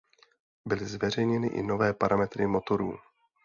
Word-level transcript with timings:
Byly 0.67 0.85
zveřejněny 0.85 1.47
i 1.47 1.63
nové 1.63 1.93
parametry 1.93 2.47
motorů. 2.47 2.99